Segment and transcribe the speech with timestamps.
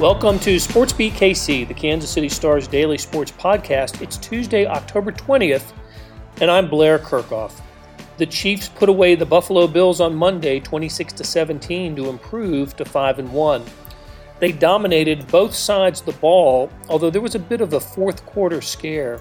[0.00, 4.00] Welcome to Sports Beat KC, the Kansas City Stars daily sports podcast.
[4.00, 5.72] It's Tuesday, October 20th,
[6.40, 7.60] and I'm Blair Kerkhoff.
[8.16, 12.84] The Chiefs put away the Buffalo Bills on Monday 26 to 17 to improve to
[12.84, 13.64] 5 and 1.
[14.38, 18.24] They dominated both sides of the ball, although there was a bit of a fourth
[18.24, 19.20] quarter scare.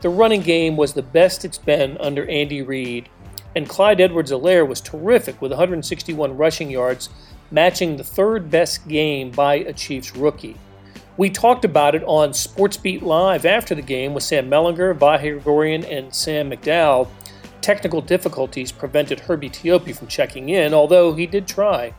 [0.00, 3.10] The running game was the best it's been under Andy Reid,
[3.54, 7.10] and Clyde Edwards-Helaire was terrific with 161 rushing yards
[7.50, 10.56] matching the third best game by a Chiefs rookie.
[11.16, 15.84] We talked about it on SportsBeat Live after the game with Sam Mellinger, Vahe Gregorian,
[15.84, 17.08] and Sam McDowell.
[17.60, 21.94] Technical difficulties prevented Herbie Teope from checking in, although he did try.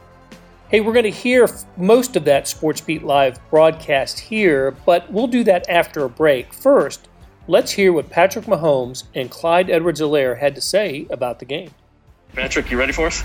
[0.67, 5.43] Hey, we're going to hear most of that SportsBeat Live broadcast here, but we'll do
[5.45, 6.53] that after a break.
[6.53, 7.07] First,
[7.47, 11.71] let's hear what Patrick Mahomes and Clyde Edwards-Helaire had to say about the game.
[12.33, 13.23] Patrick, you ready for us?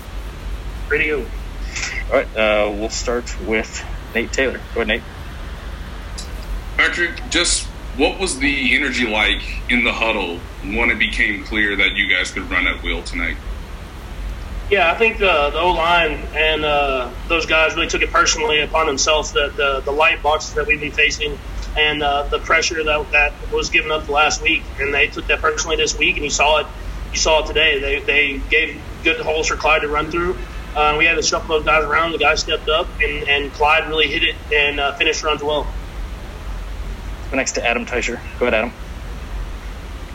[0.89, 1.25] Ready to go.
[2.09, 4.59] All right, uh, we'll start with Nate Taylor.
[4.73, 5.03] Go ahead, Nate.
[6.77, 11.91] Patrick, just what was the energy like in the huddle when it became clear that
[11.95, 13.37] you guys could run at will tonight?
[14.69, 18.61] Yeah, I think uh, the O line and uh, those guys really took it personally
[18.61, 21.37] upon themselves that the, the light boxes that we've been facing
[21.77, 25.27] and uh, the pressure that that was given up the last week, and they took
[25.27, 26.67] that personally this week, and you saw it.
[27.11, 27.79] You saw it today.
[27.79, 30.37] They they gave good holes for Clyde to run through,
[30.75, 32.13] uh, we had to shuffle those guys around.
[32.13, 35.67] The guy stepped up, and, and Clyde really hit it and uh, finished runs well.
[37.33, 38.19] Next to Adam Teicher.
[38.39, 38.73] Go ahead, Adam.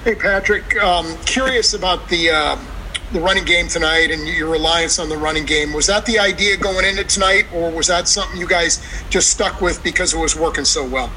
[0.04, 0.76] Hey, Patrick.
[0.82, 2.58] Um, curious about the uh,
[3.12, 5.72] the running game tonight and your reliance on the running game.
[5.72, 9.60] Was that the idea going into tonight, or was that something you guys just stuck
[9.60, 11.10] with because it was working so well?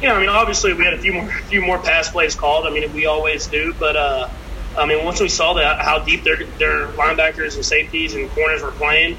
[0.00, 2.66] Yeah, I mean, obviously we had a few more few more pass plays called.
[2.66, 4.28] I mean, we always do, but uh,
[4.76, 8.62] I mean, once we saw that how deep their their linebackers and safeties and corners
[8.62, 9.16] were playing,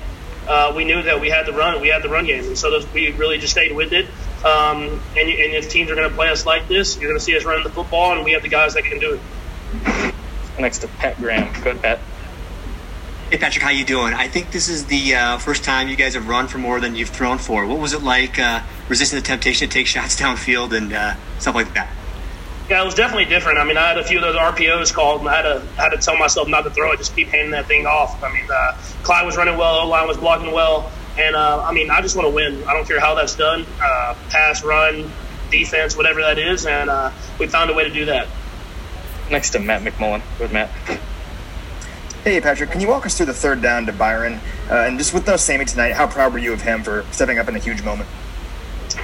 [0.48, 1.82] uh, we knew that we had the run.
[1.82, 4.06] We had the run game, and so those, we really just stayed with it.
[4.46, 7.24] Um, and, and if teams are going to play us like this, you're going to
[7.24, 10.14] see us running the football, and we have the guys that can do it.
[10.60, 11.52] Next to Pat Graham.
[11.64, 12.00] Go ahead, Pat.
[13.32, 14.14] Hey Patrick, how you doing?
[14.14, 16.96] I think this is the uh, first time you guys have run for more than
[16.96, 17.66] you've thrown for.
[17.66, 21.56] What was it like uh, resisting the temptation to take shots downfield and uh, stuff
[21.56, 21.90] like that?
[22.70, 23.60] Yeah, it was definitely different.
[23.60, 25.90] I mean, I had a few of those RPOs called, and I had to had
[25.90, 28.24] to tell myself not to throw it, just keep handing that thing off.
[28.24, 31.72] I mean, uh, Clyde was running well, O line was blocking well, and uh, I
[31.74, 32.64] mean, I just want to win.
[32.64, 35.12] I don't care how that's done, uh, pass, run,
[35.52, 38.28] defense, whatever that is, and uh, we found a way to do that.
[39.30, 40.24] Next to Matt McMullen.
[40.40, 40.70] Good, Matt.
[42.24, 44.40] Hey, Patrick, can you walk us through the third down to Byron?
[44.70, 47.38] Uh, and just with no Sammy tonight, how proud were you of him for stepping
[47.38, 48.10] up in a huge moment?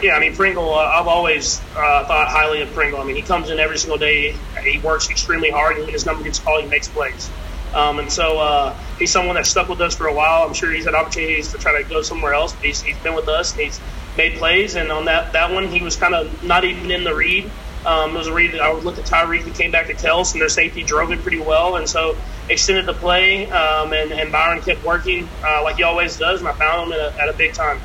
[0.02, 0.74] Yeah, I mean Pringle.
[0.74, 3.00] Uh, I've always uh, thought highly of Pringle.
[3.00, 4.36] I mean, he comes in every single day.
[4.64, 7.30] He works extremely hard, and when his number gets called, he makes plays.
[7.74, 10.46] Um, and so uh, he's someone that stuck with us for a while.
[10.48, 13.16] I'm sure he's had opportunities to try to go somewhere else, but he's, he's been
[13.16, 13.80] with us and he's
[14.18, 14.76] made plays.
[14.76, 17.50] And on that that one, he was kind of not even in the read.
[17.86, 20.34] Um, it was a read that I looked at Tyreek that came back to Kels,
[20.34, 22.16] and their safety drove it pretty well, and so
[22.48, 23.50] extended the play.
[23.50, 27.00] Um, and, and Byron kept working uh, like he always does, and I found him
[27.00, 27.82] at a, at a big time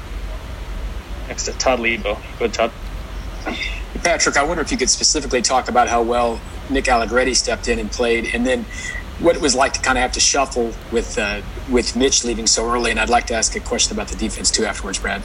[1.28, 2.20] next to Todd Leabo.
[2.38, 2.72] Good, Todd.
[4.02, 7.78] Patrick, I wonder if you could specifically talk about how well Nick Allegretti stepped in
[7.78, 8.64] and played, and then
[9.18, 12.46] what it was like to kind of have to shuffle with uh, with Mitch leaving
[12.46, 12.90] so early.
[12.90, 15.22] And I'd like to ask a question about the defense too afterwards, Brad.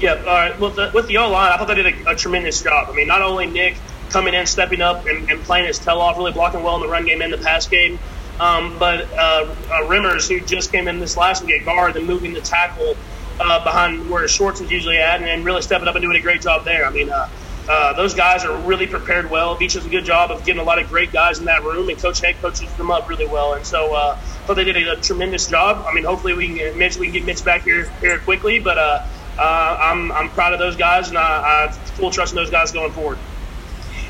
[0.00, 0.58] Yeah, all right.
[0.58, 2.88] Well, the, with the O line, I thought they did a, a, tremendous job.
[2.90, 3.76] I mean, not only Nick
[4.10, 6.88] coming in, stepping up, and, and, playing his tail off, really blocking well in the
[6.88, 7.98] run game and the pass game,
[8.40, 12.06] um, but uh, uh, Remmers, who just came in this last week at guard and
[12.06, 12.96] moving the tackle
[13.40, 16.20] uh, behind where Schwartz is usually at, and, and, really stepping up and doing a
[16.20, 16.86] great job there.
[16.86, 17.28] I mean, uh,
[17.68, 19.56] uh, those guys are really prepared well.
[19.56, 21.88] Veach does a good job of getting a lot of great guys in that room,
[21.88, 23.54] and Coach Heck coaches them up really well.
[23.54, 25.84] And so, uh, thought they did a, a, tremendous job.
[25.88, 28.60] I mean, hopefully we can get Mitch, we can get Mitch back here here quickly.
[28.60, 29.06] But uh,
[29.38, 32.50] uh, I'm I'm proud of those guys, and I, I have full trust in those
[32.50, 33.18] guys going forward.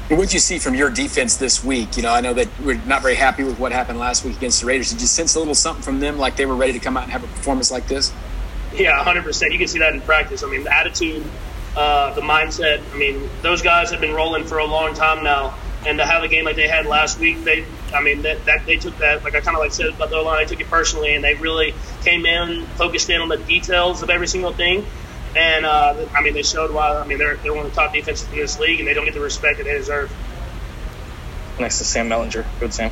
[0.08, 1.96] What did you see from your defense this week?
[1.96, 4.60] You know, I know that we're not very happy with what happened last week against
[4.60, 4.90] the Raiders.
[4.90, 7.04] Did you sense a little something from them, like they were ready to come out
[7.04, 8.12] and have a performance like this?
[8.75, 9.53] Yeah, 100%.
[9.53, 10.43] You can see that in practice.
[10.43, 11.25] I mean, the attitude,
[11.76, 12.82] uh, the mindset.
[12.93, 15.56] I mean, those guys have been rolling for a long time now.
[15.87, 18.65] And to have a game like they had last week, they, I mean, that, that
[18.65, 20.71] they took that, like I kind of like said about the line, they took it
[20.71, 24.87] personally, and they really came in, focused in on the details of every single thing.
[25.37, 26.97] And uh, I mean, they showed why.
[26.97, 29.05] I mean, they're they're one of the top defenses in this league, and they don't
[29.05, 30.15] get the respect that they deserve.
[31.59, 32.47] Next to Sam Mellinger.
[32.61, 32.91] Good, Sam.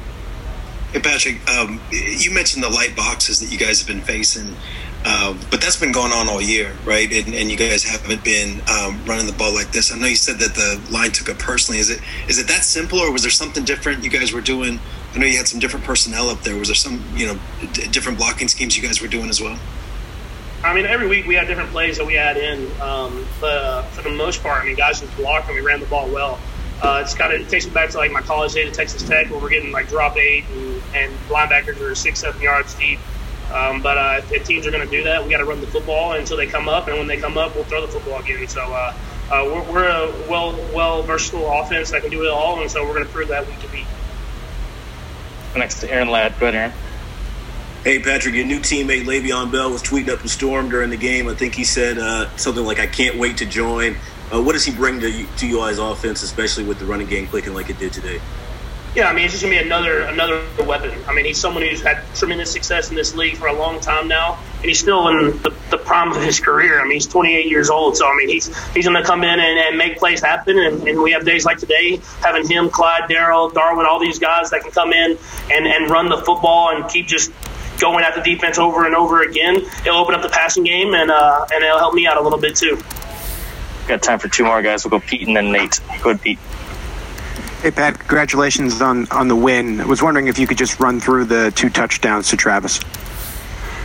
[0.93, 1.49] Hey, Patrick.
[1.49, 4.57] Um, you mentioned the light boxes that you guys have been facing.
[5.05, 7.11] Uh, but that's been going on all year, right?
[7.13, 9.93] And, and you guys haven't been um, running the ball like this.
[9.93, 11.81] I know you said that the line took it personally.
[11.81, 14.79] Is it is it that simple, or was there something different you guys were doing?
[15.15, 16.57] I know you had some different personnel up there.
[16.57, 17.41] Was there some you know
[17.73, 19.59] d- different blocking schemes you guys were doing as well?
[20.63, 24.03] I mean, every week we had different plays that we add in, um, but for
[24.03, 26.39] the most part, I mean, guys just blocked and we ran the ball well.
[26.81, 29.03] Uh, it's kind of it takes me back to like my college days at Texas
[29.03, 33.01] Tech, where we're getting like drop eight and, and linebackers are six, seven yards deep.
[33.53, 35.67] Um, but uh, if teams are going to do that, we got to run the
[35.67, 38.49] football until they come up, and when they come up, we'll throw the football again.
[38.49, 38.95] So uh,
[39.31, 42.83] uh, we're, we're, a well, well versatile offense that can do it all, and so
[42.85, 43.87] we're going to prove that week to week.
[45.57, 46.39] Next to Aaron Ladd.
[46.41, 46.73] Go ahead, Aaron.
[47.85, 51.29] Hey, Patrick, your new teammate Le'Veon Bell was tweeting up a storm during the game.
[51.29, 53.97] I think he said uh, something like, I can't wait to join.
[54.33, 57.27] Uh, what does he bring to, to you guys' offense, especially with the running game
[57.27, 58.21] clicking like it did today?
[58.95, 60.93] Yeah, I mean, he's just gonna be another another weapon.
[61.09, 64.07] I mean, he's someone who's had tremendous success in this league for a long time
[64.07, 66.79] now, and he's still in the, the prime of his career.
[66.79, 69.59] I mean, he's 28 years old, so I mean, he's he's gonna come in and,
[69.59, 70.59] and make plays happen.
[70.59, 74.51] And, and we have days like today, having him, Clyde, Darrel, Darwin, all these guys
[74.51, 75.17] that can come in
[75.51, 77.33] and and run the football and keep just
[77.81, 79.57] going at the defense over and over again.
[79.57, 82.39] It'll open up the passing game, and uh, and it'll help me out a little
[82.39, 82.79] bit too.
[83.89, 84.85] Got time for two more guys.
[84.85, 85.81] We'll go Pete and then Nate.
[86.03, 86.39] Go ahead, Pete.
[87.63, 89.81] Hey, Pat, congratulations on, on the win.
[89.81, 92.81] I was wondering if you could just run through the two touchdowns to Travis.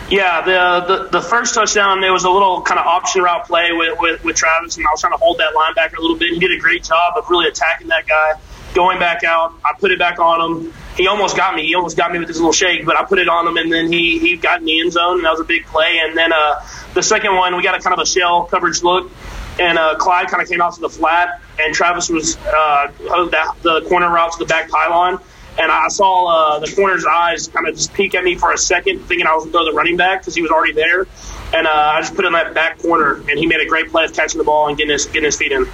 [0.09, 3.74] Yeah, the, the the first touchdown, there was a little kind of option route play
[3.74, 6.33] with, with, with Travis, and I was trying to hold that linebacker a little bit.
[6.33, 8.33] He did a great job of really attacking that guy,
[8.74, 9.53] going back out.
[9.63, 10.74] I put it back on him.
[10.95, 11.68] He almost got me.
[11.68, 13.71] He almost got me with his little shake, but I put it on him, and
[13.71, 16.00] then he, he got in the end zone, and that was a big play.
[16.01, 16.65] And then uh,
[16.95, 19.12] the second one, we got a kind of a shell coverage look
[19.59, 23.54] and uh, Clyde kind of came out to the flat, and Travis was uh, the,
[23.62, 25.19] the corner route to the back pylon.
[25.59, 28.57] And I saw uh, the corner's eyes kind of just peek at me for a
[28.57, 31.07] second, thinking I was going to throw the running back because he was already there.
[31.51, 34.06] And uh, I just put in that back corner, and he made a great play
[34.06, 35.68] of catching the ball and getting his, getting his feet in.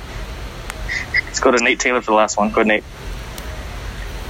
[1.25, 2.49] Let's go to Nate Taylor for the last one.
[2.49, 2.83] Go ahead, Nate.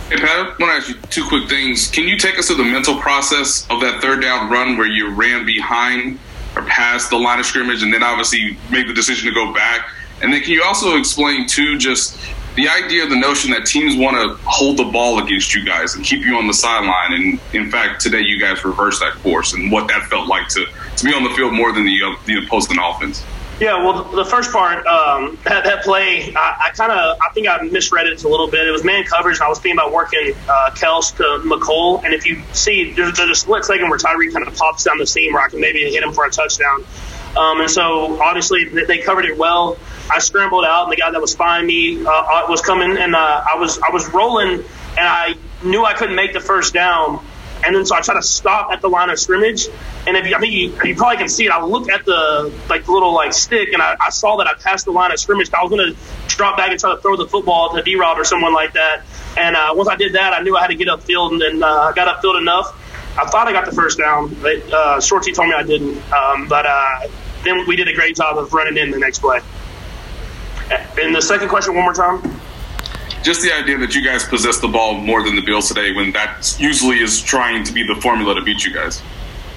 [0.10, 1.88] Hey, Pat, I want to ask you two quick things.
[1.88, 5.12] Can you take us through the mental process of that third down run where you
[5.12, 6.20] ran behind
[6.56, 9.88] or past the line of scrimmage, and then obviously make the decision to go back.
[10.24, 12.18] And then can you also explain too just
[12.56, 15.96] the idea, of the notion that teams want to hold the ball against you guys
[15.96, 19.54] and keep you on the sideline, and in fact today you guys reversed that course,
[19.54, 20.66] and what that felt like to
[20.98, 23.24] to be on the field more than the the opposing offense.
[23.60, 27.48] Yeah, well, the first part, um, that, that play, I, I kind of, I think
[27.48, 28.68] I misread it a little bit.
[28.68, 32.04] It was man coverage, and I was thinking about working uh, Kels to Mecole.
[32.04, 34.98] And if you see, there's, there's a split second where Tyreek kind of pops down
[34.98, 36.84] the seam where I can maybe hit him for a touchdown.
[37.38, 39.78] Um, and so, obviously, they covered it well.
[40.12, 43.16] I scrambled out, and the guy that was spying me uh, uh was coming, and
[43.16, 44.66] uh, I was I was rolling, and
[45.00, 47.20] I knew I couldn't make the first down
[47.66, 49.68] and then so I tried to stop at the line of scrimmage.
[50.06, 51.52] And if you, I mean, you, you probably can see it.
[51.52, 54.86] I look at the like little like stick, and I, I saw that I passed
[54.86, 55.50] the line of scrimmage.
[55.54, 58.20] I was going to drop back and try to throw the football to D Rob
[58.20, 59.04] or someone like that.
[59.38, 61.64] And uh, once I did that, I knew I had to get upfield, and then
[61.64, 62.80] uh, I got upfield enough.
[63.18, 65.98] I thought I got the first down, but uh, Shorty told me I didn't.
[66.12, 67.08] Um, but uh,
[67.44, 69.40] then we did a great job of running in the next play.
[71.02, 72.40] And the second question, one more time
[73.24, 76.12] just the idea that you guys possess the ball more than the Bills today, when
[76.12, 79.02] that usually is trying to be the formula to beat you guys.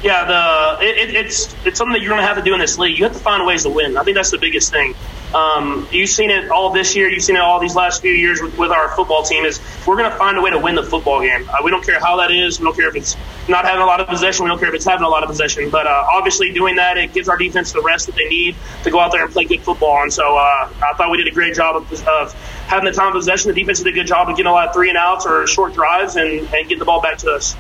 [0.03, 2.79] Yeah, the it, it's it's something that you're going to have to do in this
[2.79, 2.99] league.
[2.99, 3.97] You have to find ways to win.
[3.97, 4.95] I think that's the biggest thing.
[5.35, 7.09] Um, you've seen it all this year.
[7.09, 9.45] You've seen it all these last few years with, with our football team.
[9.45, 11.49] Is we're going to find a way to win the football game.
[11.49, 12.61] Uh, we don't care how that is.
[12.61, 13.17] We don't care if it's
[13.49, 14.45] not having a lot of possession.
[14.45, 15.71] We don't care if it's having a lot of possession.
[15.71, 18.55] But uh, obviously, doing that it gives our defense the rest that they need
[18.85, 20.03] to go out there and play good football.
[20.03, 22.33] And so uh, I thought we did a great job of, of
[22.69, 23.53] having the time of possession.
[23.53, 25.47] The defense did a good job of getting a lot of three and outs or
[25.47, 27.57] short drives and, and getting the ball back to us.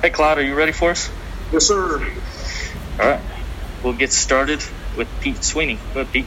[0.00, 1.10] Hey, Clyde, are you ready for us?
[1.52, 2.02] Yes, sir.
[2.98, 3.20] All right.
[3.84, 4.62] We'll get started
[4.96, 5.78] with Pete Sweeney.
[5.92, 6.26] Go ahead, Pete.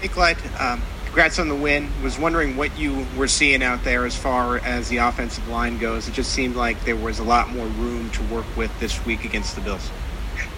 [0.00, 0.36] Hey, Clyde.
[0.60, 1.90] Um, congrats on the win.
[2.04, 6.06] Was wondering what you were seeing out there as far as the offensive line goes.
[6.06, 9.24] It just seemed like there was a lot more room to work with this week
[9.24, 9.90] against the Bills.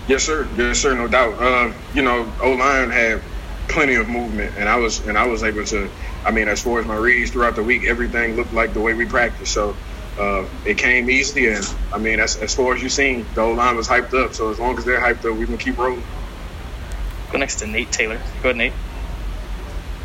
[0.08, 0.46] Yes, sir.
[0.58, 0.94] Yes, sir.
[0.94, 1.40] No doubt.
[1.40, 3.22] Uh, you know, O line had
[3.68, 5.88] plenty of movement, and I was and I was able to.
[6.26, 8.92] I mean, as far as my reads throughout the week, everything looked like the way
[8.92, 9.52] we practiced.
[9.52, 9.74] So
[10.18, 13.54] uh, it came easy, and I mean, as, as far as you've seen, the whole
[13.54, 14.34] line was hyped up.
[14.34, 16.02] So as long as they're hyped up, we can keep rolling.
[17.32, 18.18] Go next to Nate Taylor.
[18.42, 18.72] Go ahead, Nate.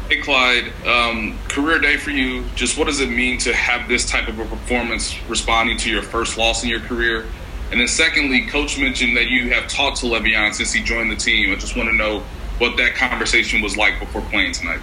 [0.09, 0.73] Hey, Clyde.
[0.87, 2.43] Um, career day for you.
[2.55, 6.01] Just what does it mean to have this type of a performance responding to your
[6.01, 7.25] first loss in your career?
[7.71, 11.15] And then, secondly, Coach mentioned that you have talked to Le'Veon since he joined the
[11.15, 11.51] team.
[11.51, 12.21] I just want to know
[12.57, 14.79] what that conversation was like before playing tonight.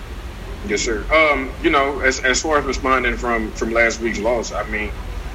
[0.69, 1.05] Yes, sir.
[1.13, 4.91] Um, you know, as as far as responding from from last week's loss, I mean,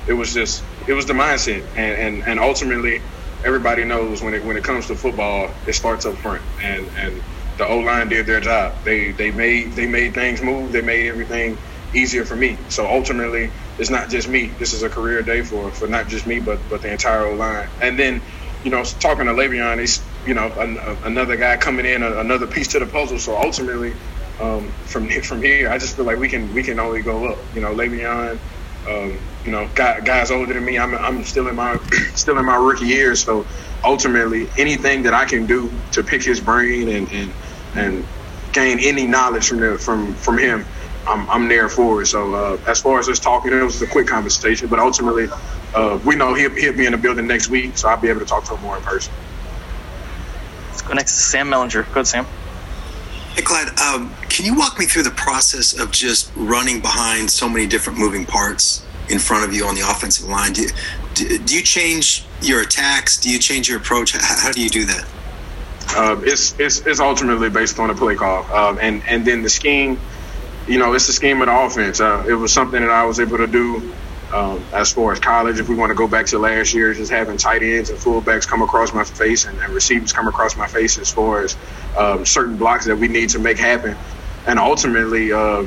[0.07, 3.01] it was just it was the mindset, and and, and ultimately,
[3.43, 7.21] everybody knows when it when it comes to football, it starts up front, and and
[7.57, 8.73] the O line did their job.
[8.83, 10.71] They they made they made things move.
[10.71, 11.57] They made everything
[11.93, 12.57] easier for me.
[12.69, 14.47] So ultimately, it's not just me.
[14.59, 17.35] This is a career day for for not just me, but but the entire O
[17.35, 17.67] line.
[17.81, 18.21] And then,
[18.63, 22.67] you know, talking to Le'Veon, he's you know, an, another guy coming in, another piece
[22.69, 23.19] to the puzzle.
[23.19, 23.93] So ultimately,
[24.39, 27.39] um, from from here, I just feel like we can we can only go up.
[27.55, 28.39] You know, Le'Veon,
[28.89, 29.69] um, you know,
[30.05, 30.79] guys older than me.
[30.79, 31.77] I'm I'm still in my
[32.15, 33.23] still in my rookie years.
[33.23, 33.47] So
[33.83, 37.35] ultimately, anything that I can do to pick his brain and and
[37.75, 38.07] and
[38.53, 40.67] gain any knowledge from the, from from him,
[41.07, 42.07] I'm, I'm there for it.
[42.07, 45.27] So uh, as far as us talking, it was a quick conversation, but ultimately,
[45.73, 48.21] uh, we know he'll, he'll be in the building next week, so I'll be able
[48.21, 49.15] to talk to him more in person.
[50.69, 51.85] Let's go next to Sam Mellinger.
[51.91, 52.27] Go ahead, Sam.
[53.33, 57.47] Hey, Clyde, um, can you walk me through the process of just running behind so
[57.47, 60.51] many different moving parts in front of you on the offensive line?
[60.51, 60.69] Do you,
[61.13, 63.17] do, do you change your attacks?
[63.17, 64.11] Do you change your approach?
[64.11, 65.07] How, how do you do that?
[65.95, 69.49] Uh, it's, it's it's ultimately based on the play call, um, and and then the
[69.49, 69.97] scheme.
[70.67, 72.01] You know, it's the scheme of the offense.
[72.01, 73.93] Uh, it was something that I was able to do
[74.33, 75.59] um, as far as college.
[75.59, 78.47] If we want to go back to last year, just having tight ends and fullbacks
[78.47, 81.55] come across my face and, and receivers come across my face as far as
[81.97, 83.95] um, certain blocks that we need to make happen,
[84.47, 85.63] and ultimately, uh,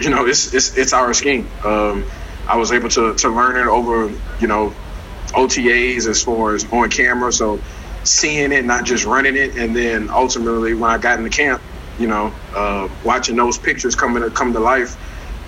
[0.00, 1.48] you know, it's it's it's our scheme.
[1.64, 2.04] Um,
[2.46, 4.74] I was able to to learn it over, you know,
[5.28, 7.32] OTAs as far as on camera.
[7.32, 7.60] So
[8.04, 11.62] seeing it, not just running it, and then ultimately when I got in the camp,
[11.98, 14.96] you know, uh, watching those pictures coming to come to life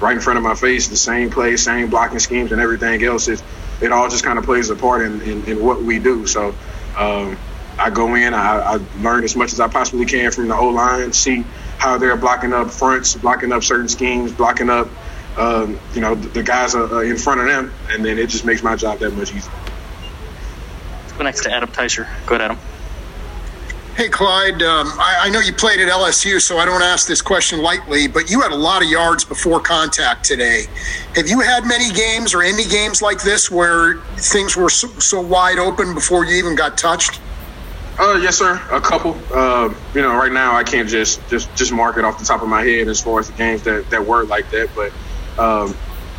[0.00, 3.28] right in front of my face, the same plays, same blocking schemes, and everything else.
[3.28, 3.42] It
[3.80, 6.26] it all just kind of plays a part in, in, in what we do.
[6.26, 6.54] So
[6.97, 7.37] um,
[7.78, 10.68] I go in, I, I learn as much as I possibly can from the O
[10.68, 11.45] line, see
[11.78, 14.88] how they're blocking up fronts, blocking up certain schemes, blocking up.
[15.37, 18.47] Um, you know, the, the guys are in front of them, and then it just
[18.47, 19.52] makes my job that much easier
[21.16, 22.06] go next to Adam Teicher.
[22.26, 22.59] Go ahead, Adam.
[23.97, 24.62] Hey, Clyde.
[24.62, 28.06] Um, I, I, know you played at LSU, so I don't ask this question lightly,
[28.06, 30.66] but you had a lot of yards before contact today.
[31.14, 35.23] Have you had many games or any games like this where things were so, so
[35.23, 37.21] wide open before you even got touched?
[37.98, 38.60] Uh, yes, sir.
[38.70, 39.16] A couple.
[39.32, 42.42] Uh, you know, right now I can't just just just mark it off the top
[42.42, 44.68] of my head as far as the games that that were like that.
[44.74, 44.92] But
[45.38, 45.74] um,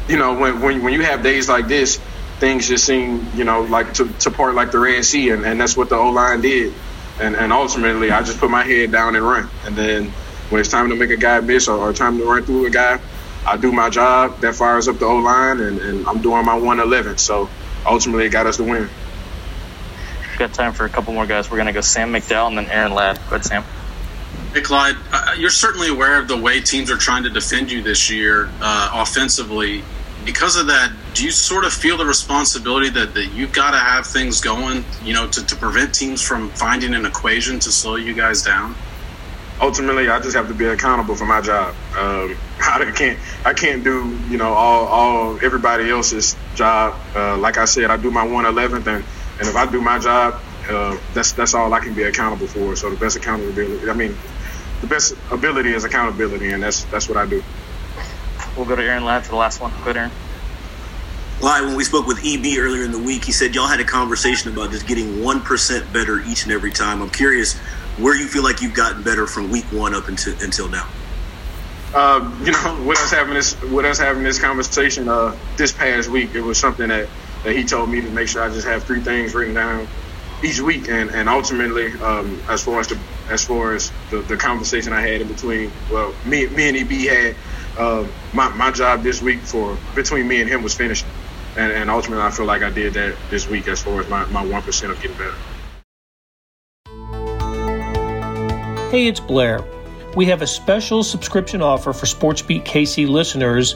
[0.08, 2.00] you know, when when when you have days like this,
[2.40, 5.60] things just seem, you know, like to, to part like the Red Sea, and, and
[5.60, 6.74] that's what the O line did.
[7.20, 9.50] And, and ultimately, I just put my head down and run.
[9.66, 10.12] And then
[10.50, 12.70] when it's time to make a guy miss or, or time to run through a
[12.70, 13.00] guy,
[13.46, 14.40] I do my job.
[14.42, 17.18] That fires up the O line, and, and I'm doing my 111.
[17.18, 17.50] So
[17.86, 18.90] ultimately, it got us the win.
[20.38, 21.50] We've got time for a couple more guys.
[21.50, 23.16] We're going to go Sam McDowell and then Aaron Ladd.
[23.28, 23.64] Go ahead, Sam.
[24.54, 27.82] Hey, Clyde, uh, you're certainly aware of the way teams are trying to defend you
[27.82, 29.84] this year uh, offensively
[30.26, 33.78] because of that, do you sort of feel the responsibility that, that you've got to
[33.78, 37.96] have things going, you know, to, to prevent teams from finding an equation to slow
[37.96, 38.76] you guys down?
[39.60, 41.74] Ultimately, I just have to be accountable for my job.
[41.98, 46.94] Um, I can't I can't do you know all all everybody else's job.
[47.16, 49.04] Uh, like I said, I do my one eleventh, and
[49.40, 50.40] and if I do my job,
[50.70, 52.76] uh, that's that's all I can be accountable for.
[52.76, 54.16] So the best accountability, I mean,
[54.82, 57.44] the best ability is accountability, and that's that's what I do.
[58.56, 59.72] We'll go to Aaron Ladd for the last one.
[59.72, 60.12] Go ahead, Aaron.
[61.42, 63.84] Well, when we spoke with EB earlier in the week, he said y'all had a
[63.84, 67.00] conversation about just getting 1% better each and every time.
[67.00, 67.56] I'm curious
[67.98, 70.90] where you feel like you've gotten better from week one up until, until now.
[71.94, 76.10] Uh, you know, with us having this, with us having this conversation uh, this past
[76.10, 77.08] week, it was something that,
[77.44, 79.88] that he told me to make sure I just have three things written down
[80.44, 84.38] each week, and and ultimately, um, as far as the as far as the, the
[84.38, 87.36] conversation I had in between, well, me me and EB had
[87.78, 91.06] uh, my, my job this week for between me and him was finished.
[91.56, 94.26] And, and ultimately, I feel like I did that this week as far as my,
[94.26, 95.34] my 1% of getting better.
[98.92, 99.64] Hey, it's Blair.
[100.16, 103.76] We have a special subscription offer for SportsBeat KC listeners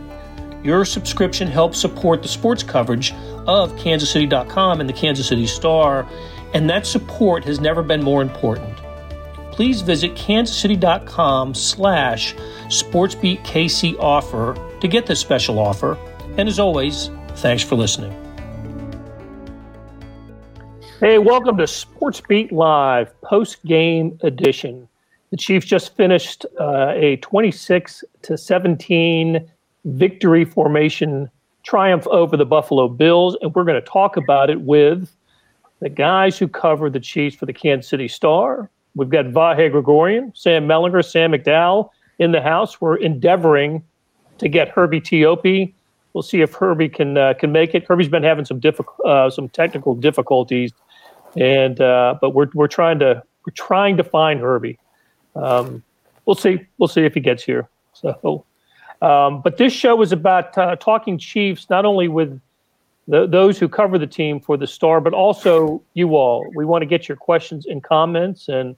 [0.63, 3.13] Your subscription helps support the sports coverage
[3.47, 6.07] of kansascity.com and the Kansas City Star,
[6.53, 8.77] and that support has never been more important.
[9.51, 12.35] Please visit kansascity.com slash
[12.67, 15.97] sportsbeatkc offer to get this special offer
[16.37, 18.11] and as always, thanks for listening.
[20.99, 24.87] Hey, welcome to Sports Beat Live post game edition.
[25.31, 29.50] The Chiefs just finished uh, a 26 to 17
[29.85, 31.29] victory formation
[31.63, 35.15] triumph over the Buffalo Bills, and we're going to talk about it with
[35.79, 38.69] the guys who cover the Chiefs for the Kansas City Star.
[38.95, 42.81] We've got Vahe Gregorian, Sam Mellinger, Sam McDowell, in the house.
[42.81, 43.83] We're endeavoring
[44.37, 45.73] to get Herbie Teope.
[46.13, 47.85] We'll see if Herbie can uh, can make it.
[47.87, 50.73] Herbie's been having some difficult, uh, some technical difficulties,
[51.37, 54.77] and uh, but we're we're trying to we're trying to find Herbie.
[55.35, 55.83] Um,
[56.25, 56.59] we'll see.
[56.77, 57.69] We'll see if he gets here.
[57.93, 58.45] So,
[59.01, 62.39] um, but this show is about uh, talking Chiefs, not only with
[63.07, 66.45] the, those who cover the team for the Star, but also you all.
[66.55, 68.75] We want to get your questions and comments, and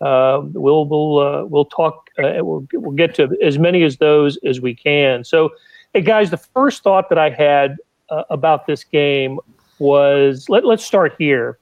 [0.00, 2.10] uh, we'll we'll uh, we'll talk.
[2.18, 5.22] Uh, we'll we'll get to as many as those as we can.
[5.22, 5.50] So,
[5.94, 7.76] hey guys, the first thought that I had
[8.10, 9.38] uh, about this game
[9.78, 11.58] was let, let's start here.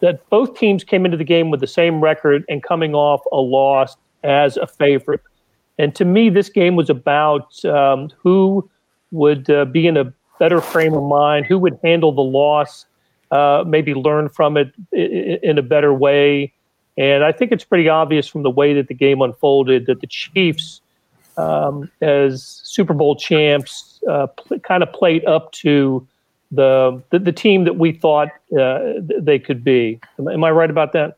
[0.00, 3.36] That both teams came into the game with the same record and coming off a
[3.36, 5.20] loss as a favorite.
[5.80, 8.68] And to me, this game was about um, who
[9.12, 12.84] would uh, be in a better frame of mind, who would handle the loss,
[13.30, 16.52] uh, maybe learn from it in a better way.
[16.98, 20.06] And I think it's pretty obvious from the way that the game unfolded that the
[20.06, 20.82] Chiefs,
[21.38, 26.06] um, as Super Bowl champs, uh, pl- kind of played up to
[26.50, 28.80] the, the, the team that we thought uh,
[29.18, 29.98] they could be.
[30.18, 31.16] Am, am I right about that?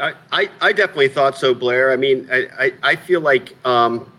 [0.00, 1.92] I, I, definitely thought so, Blair.
[1.92, 4.10] I mean, I, I, I feel like, um,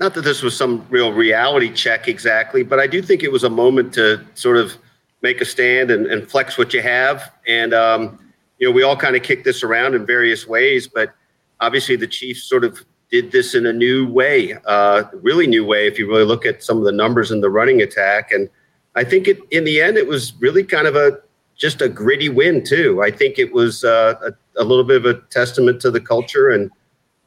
[0.00, 3.44] not that this was some real reality check exactly, but I do think it was
[3.44, 4.76] a moment to sort of
[5.22, 7.32] make a stand and, and flex what you have.
[7.46, 8.18] And, um,
[8.58, 11.14] you know, we all kind of kicked this around in various ways, but
[11.60, 15.86] obviously the Chiefs sort of did this in a new way, uh, really new way,
[15.86, 18.30] if you really look at some of the numbers in the running attack.
[18.30, 18.48] And
[18.94, 21.20] I think it, in the end, it was really kind of a
[21.56, 23.02] just a gritty win, too.
[23.02, 26.50] I think it was uh, a a little bit of a testament to the culture
[26.50, 26.70] and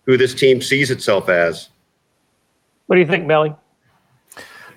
[0.06, 1.70] who this team sees itself as.
[2.88, 3.54] What do you think, Melly?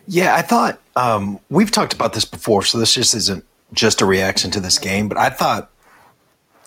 [0.06, 4.06] Yeah, I thought um, we've talked about this before, so this just isn't just a
[4.06, 5.70] reaction to this game, but I thought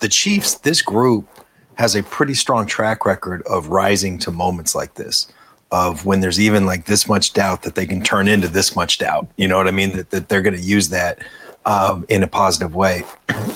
[0.00, 1.26] the Chiefs, this group,
[1.74, 5.32] has a pretty strong track record of rising to moments like this
[5.70, 8.98] of when there's even like this much doubt that they can turn into this much
[8.98, 9.28] doubt.
[9.36, 9.96] You know what I mean?
[9.96, 11.18] That, that they're going to use that
[11.66, 13.04] um, in a positive way.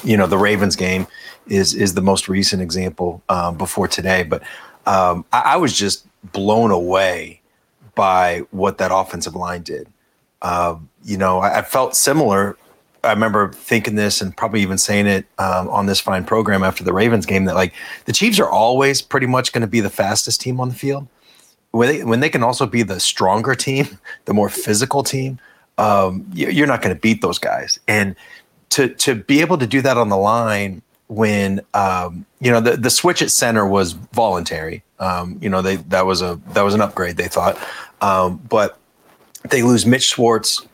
[0.05, 1.07] You know, the Ravens game
[1.47, 4.23] is is the most recent example um, before today.
[4.23, 4.43] But
[4.87, 7.41] um, I, I, was just blown away
[7.95, 9.89] by what that offensive line did.
[10.43, 12.57] Um, you know, I, I, felt similar.
[13.05, 16.83] I remember thinking this and probably even saying it um, on this fine program after
[16.83, 17.75] the Ravens game that like
[18.07, 21.07] the Chiefs are always pretty much going to be the fastest team on the field.
[21.71, 25.39] When they, when they can also be the stronger team, the more physical team,
[25.79, 27.79] um, you're not going to beat those guys.
[27.89, 28.15] And
[28.71, 32.77] to to be able to do that on the line when um, you know the,
[32.77, 34.83] the switch at center was voluntary.
[34.99, 37.59] Um, you know they that was a that was an upgrade they thought,
[38.01, 38.79] um, but
[39.51, 40.67] they lose Mitch Schwartz,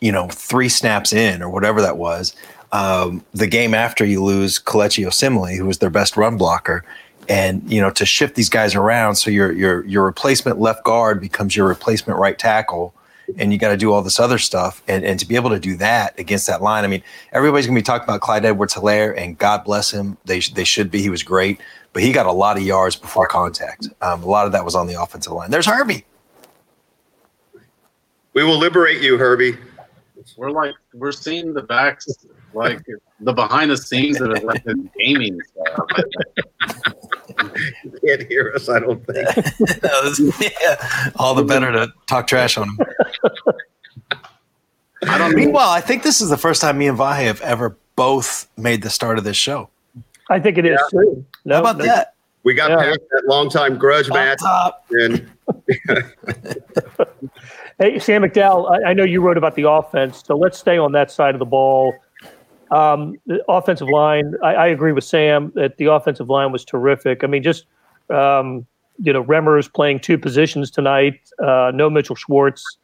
[0.00, 2.34] you know, three snaps in or whatever that was.
[2.70, 6.84] Um, the game after you lose Kelechi Osemele, who was their best run blocker,
[7.28, 11.20] and you know to shift these guys around so your your your replacement left guard
[11.20, 12.94] becomes your replacement right tackle
[13.38, 14.82] and you got to do all this other stuff.
[14.88, 17.74] And, and to be able to do that against that line, I mean, everybody's going
[17.74, 20.16] to be talking about Clyde Edwards Helaire, and God bless him.
[20.24, 21.02] They, they should be.
[21.02, 21.60] He was great,
[21.92, 23.88] but he got a lot of yards before contact.
[24.00, 25.50] Um, a lot of that was on the offensive line.
[25.50, 26.04] There's Herbie.
[28.34, 29.58] We will liberate you, Herbie.
[30.36, 32.06] We're like, we're seeing the backs,
[32.54, 32.80] like
[33.20, 35.86] the behind the scenes of it, like the gaming stuff.
[38.06, 39.28] Can't hear us, I don't think.
[40.60, 42.78] yeah, all the better to talk trash on him.
[45.08, 47.76] I don't Meanwhile, I think this is the first time me and Vahe have ever
[47.96, 49.68] both made the start of this show.
[50.30, 51.00] I think it is yeah.
[51.00, 51.24] too.
[51.44, 51.84] No, How about no.
[51.84, 52.14] that?
[52.44, 52.76] We got yeah.
[52.76, 54.40] past that long time grudge match.
[54.90, 55.30] And
[57.78, 60.92] hey, Sam McDowell, I, I know you wrote about the offense, so let's stay on
[60.92, 61.94] that side of the ball.
[62.72, 67.22] Um, the offensive line, I, I, agree with Sam that the offensive line was terrific.
[67.22, 67.66] I mean, just
[68.08, 68.66] um,
[68.98, 71.20] you know, Remmers playing two positions tonight.
[71.38, 72.78] Uh, no Mitchell Schwartz,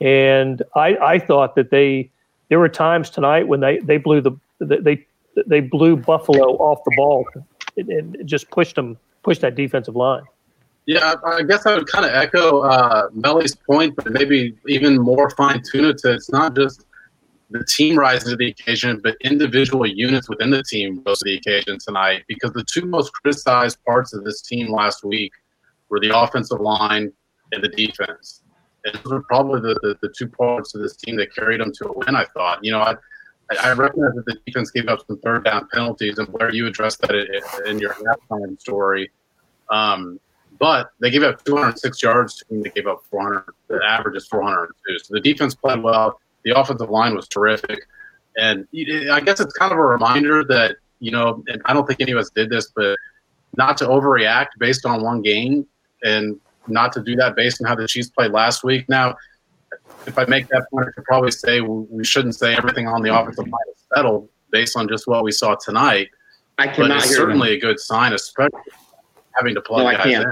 [0.00, 2.10] and I, I thought that they
[2.48, 5.04] there were times tonight when they they blew the they
[5.46, 7.26] they blew Buffalo off the ball
[7.76, 10.22] and, just pushed them pushed that defensive line.
[10.86, 15.28] Yeah, I guess I would kind of echo uh, Melly's point, but maybe even more
[15.30, 16.86] fine tune it to it's not just
[17.50, 21.36] the team rises to the occasion, but individual units within the team rose to the
[21.36, 25.32] occasion tonight because the two most criticized parts of this team last week
[25.88, 27.12] were the offensive line
[27.52, 28.42] and the defense.
[28.84, 31.72] And those were probably the, the, the two parts of this team that carried them
[31.72, 32.64] to a win, I thought.
[32.64, 32.94] You know, I,
[33.62, 37.00] I recognize that the defense gave up some third down penalties, and Blair, you addressed
[37.02, 37.14] that
[37.66, 39.10] in your halftime story.
[39.70, 40.18] Um,
[40.58, 43.44] but they gave up 206 yards to They gave up 400.
[43.68, 44.98] The average is 402.
[45.00, 47.86] So the defense played well the offensive line was terrific.
[48.36, 48.66] And
[49.12, 52.12] I guess it's kind of a reminder that, you know, and I don't think any
[52.12, 52.96] of us did this, but
[53.56, 55.66] not to overreact based on one game
[56.02, 58.88] and not to do that based on how the Chiefs played last week.
[58.88, 59.14] Now,
[60.06, 63.16] if I make that point, I could probably say we shouldn't say everything on the
[63.16, 66.08] offensive line is settled based on just what we saw tonight.
[66.58, 67.56] I cannot but it's hear certainly him.
[67.56, 68.60] a good sign, especially
[69.36, 70.26] having to plug No, I guys can't.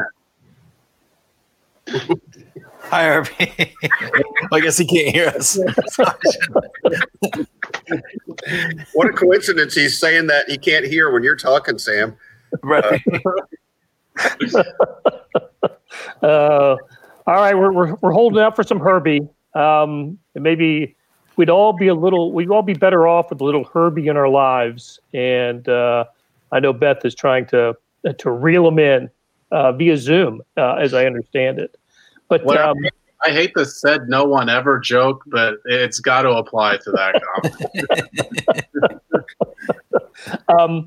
[2.10, 2.20] in.
[2.84, 3.48] Hi, Irving.
[4.52, 5.58] I guess he can't hear us.
[8.94, 9.74] What a coincidence!
[9.74, 12.16] He's saying that he can't hear when you're talking, Sam.
[12.62, 13.02] Right.
[16.22, 16.76] Uh,
[17.26, 19.28] all right, we're, we're, we're holding out for some Herbie.
[19.54, 20.96] Um, and maybe
[21.36, 24.16] we'd all be a little, we'd all be better off with a little Herbie in
[24.16, 25.00] our lives.
[25.12, 26.04] And uh,
[26.50, 27.76] I know Beth is trying to
[28.18, 29.10] to reel him in
[29.50, 31.76] uh, via Zoom, uh, as I understand it.
[32.32, 32.78] But What um,
[33.22, 37.20] I hate the said no one ever joke, but it's got to apply to that
[37.34, 38.62] comment.
[40.48, 40.86] Um,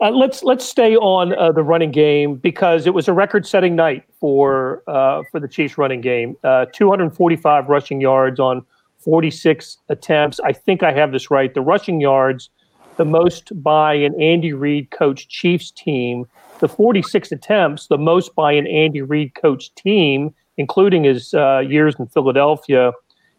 [0.00, 4.04] uh, let's let's stay on uh, the running game because it was a record-setting night
[4.20, 6.36] for uh, for the Chiefs running game.
[6.44, 8.64] Uh, 245 rushing yards on
[8.98, 10.40] 46 attempts.
[10.40, 11.54] I think I have this right.
[11.54, 12.50] The rushing yards,
[12.96, 16.26] the most by an Andy Reid coach Chiefs team.
[16.58, 21.94] The 46 attempts, the most by an Andy Reid coach team, including his uh, years
[21.98, 22.92] in Philadelphia.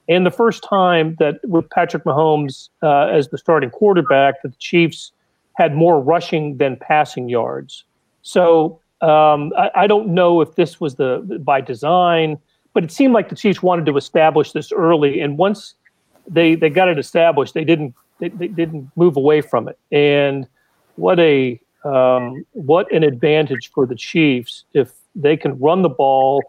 [0.09, 4.57] And the first time that with Patrick Mahomes uh, as the starting quarterback, that the
[4.57, 5.11] Chiefs
[5.53, 7.83] had more rushing than passing yards.
[8.21, 12.37] So um, I, I don't know if this was the by design,
[12.73, 15.73] but it seemed like the Chiefs wanted to establish this early, and once
[16.27, 19.77] they they got it established, they didn't they, they didn't move away from it.
[19.91, 20.47] And
[20.95, 26.43] what a um, what an advantage for the Chiefs if they can run the ball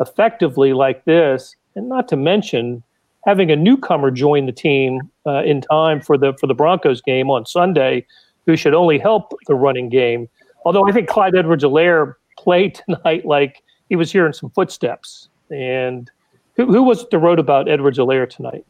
[0.00, 2.82] effectively like this, and not to mention
[3.26, 7.30] having a newcomer join the team uh, in time for the for the Broncos game
[7.30, 8.06] on Sunday,
[8.46, 10.28] who should only help the running game.
[10.64, 15.28] Although I think Clyde Edwards-Helaire played tonight like he was hearing some footsteps.
[15.50, 16.10] And
[16.56, 18.66] who, who was it that wrote about Edwards-Helaire tonight?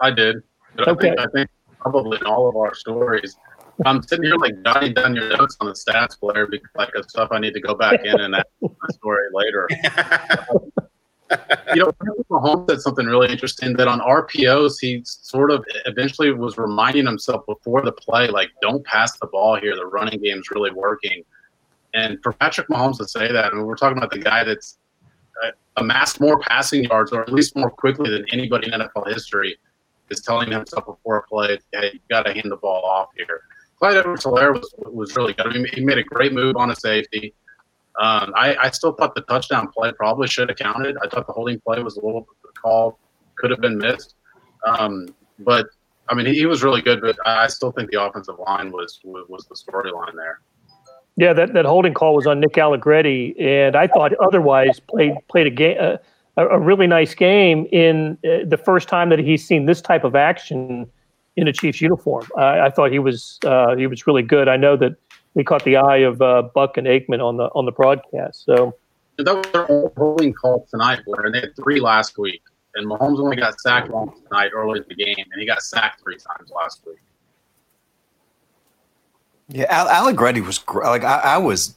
[0.00, 0.42] I did.
[0.78, 0.90] Okay.
[0.90, 1.50] I, think, I think
[1.80, 3.36] probably in all of our stories.
[3.84, 7.28] I'm sitting here like jotting down your notes on the stats, Blair, because like stuff
[7.30, 9.68] I need to go back in and add my story later.
[11.74, 11.92] you know,
[12.30, 17.44] Mahomes said something really interesting that on RPOs, he sort of eventually was reminding himself
[17.46, 19.74] before the play, like, don't pass the ball here.
[19.74, 21.22] The running game's really working.
[21.94, 24.78] And for Patrick Mahomes to say that, I mean, we're talking about the guy that's
[25.44, 29.56] uh, amassed more passing yards, or at least more quickly than anybody in NFL history,
[30.10, 33.42] is telling himself before a play, hey, you got to hand the ball off here.
[33.78, 35.46] Clyde Edwards-Helaire was was really good.
[35.46, 37.34] I mean, he made a great move on a safety.
[38.00, 40.96] Um, I, I still thought the touchdown play probably should have counted.
[41.02, 42.26] I thought the holding play was a little
[42.60, 42.98] call
[43.36, 44.14] could have been missed.
[44.66, 45.66] Um, but
[46.08, 47.00] I mean, he, he was really good.
[47.00, 50.40] But I still think the offensive line was was, was the storyline there.
[51.18, 55.46] Yeah, that, that holding call was on Nick Allegretti, and I thought otherwise played played
[55.46, 55.98] a game a,
[56.36, 60.14] a really nice game in uh, the first time that he's seen this type of
[60.14, 60.90] action
[61.36, 62.26] in a Chiefs uniform.
[62.36, 64.48] I, I thought he was uh, he was really good.
[64.48, 64.96] I know that
[65.34, 68.44] we caught the eye of uh, Buck and Aikman on the on the broadcast.
[68.44, 68.74] So
[69.18, 72.42] And that was their only holding call tonight, Blair, and they had three last week.
[72.74, 76.02] And Mahomes only got sacked once tonight early in the game, and he got sacked
[76.02, 76.98] three times last week.
[79.48, 81.74] Yeah, Al- Allegretti was gr- like I, I was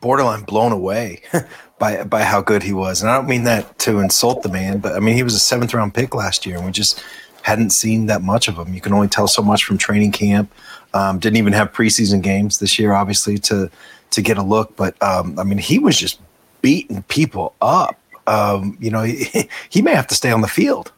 [0.00, 1.22] borderline blown away
[1.78, 4.78] by by how good he was, and I don't mean that to insult the man,
[4.78, 7.02] but I mean he was a seventh round pick last year, and we just
[7.48, 8.74] hadn't seen that much of him.
[8.74, 10.52] You can only tell so much from training camp.
[10.94, 13.70] Um, didn't even have preseason games this year, obviously, to
[14.10, 14.76] to get a look.
[14.76, 16.20] But um, I mean, he was just
[16.62, 17.96] beating people up.
[18.26, 20.92] Um, you know, he, he may have to stay on the field.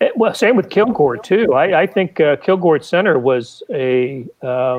[0.00, 1.54] Eh, Well, same with Kilgore too.
[1.54, 4.78] I, I think uh, Kilgore center was a uh,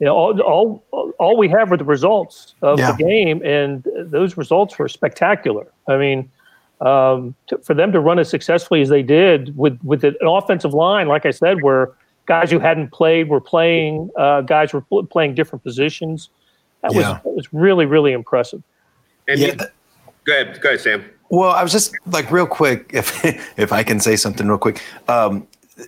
[0.00, 0.82] you know all, all
[1.18, 2.92] all we have are the results of Yeah.
[2.92, 5.66] the game, and those results were spectacular.
[5.88, 6.30] I mean,
[6.80, 10.74] um, to, for them to run as successfully as they did with with an offensive
[10.74, 11.92] line, like I said, where
[12.26, 16.30] guys who hadn't played were playing, uh, guys were pl- playing different positions.
[16.82, 17.20] That was Yeah.
[17.24, 18.62] that was really really impressive.
[19.28, 19.54] And Yeah, you-
[20.24, 21.04] go ahead, go ahead, Sam.
[21.30, 23.24] Well, I was just like real quick, if
[23.58, 24.82] if I can say something real quick.
[25.08, 25.46] Um,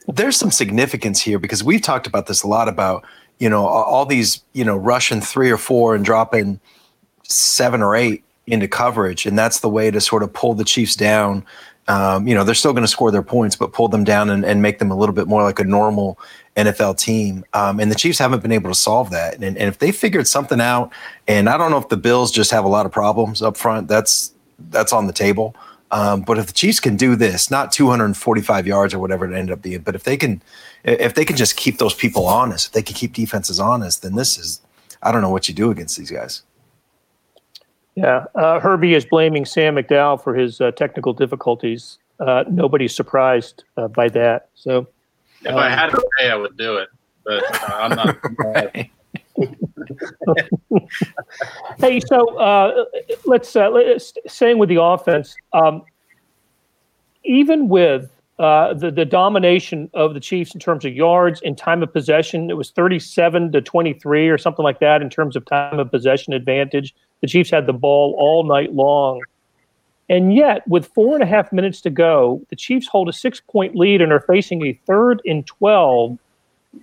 [0.09, 3.05] there's some significance here because we've talked about this a lot about
[3.39, 6.59] you know all, all these you know rushing three or four and dropping
[7.25, 10.95] seven or eight into coverage, and that's the way to sort of pull the Chiefs
[10.97, 11.45] down.
[11.89, 14.45] Um, you know, they're still going to score their points, but pull them down and,
[14.45, 16.19] and make them a little bit more like a normal
[16.57, 17.45] NFL team.
[17.53, 19.35] Um, and the Chiefs haven't been able to solve that.
[19.35, 20.93] And, and if they figured something out,
[21.29, 23.89] and I don't know if the Bills just have a lot of problems up front,
[23.89, 24.33] that's
[24.71, 25.55] that's on the table.
[25.91, 29.53] Um, but if the Chiefs can do this, not 245 yards or whatever it ended
[29.53, 30.43] up being, but if they can,
[30.83, 34.17] if they can just keep those people honest, if they can keep defenses honest, then
[34.17, 34.61] this is,
[35.03, 36.43] I don't know what you do against these guys.
[37.97, 41.97] Yeah, uh, Herbie is blaming Sam McDowell for his uh, technical difficulties.
[42.21, 44.51] Uh, nobody's surprised uh, by that.
[44.55, 44.87] So,
[45.43, 46.91] if I had to pay, I would do it,
[47.25, 48.19] but uh, I'm not.
[51.79, 52.85] hey, so uh,
[53.25, 55.35] let's, let's staying with the offense.
[55.53, 55.85] Um,
[57.25, 61.83] even with uh, the the domination of the Chiefs in terms of yards and time
[61.83, 62.51] of possession.
[62.51, 66.35] It was 37 to 23 or something like that in terms of time of possession
[66.35, 66.95] advantage.
[67.21, 69.23] The Chiefs had the ball all night long.
[70.09, 73.41] And yet, with four and a half minutes to go, the Chiefs hold a six
[73.41, 76.19] point lead and are facing a third and 12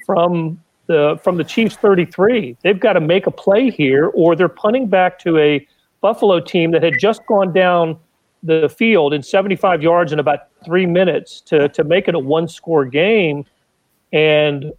[0.05, 2.57] from the from the Chiefs 33.
[2.61, 5.65] They've got to make a play here, or they're punting back to a
[6.01, 7.97] Buffalo team that had just gone down
[8.43, 12.49] the field in 75 yards in about three minutes to, to make it a one
[12.49, 13.45] score game.
[14.11, 14.73] And